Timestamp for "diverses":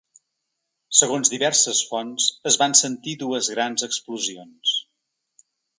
1.33-1.83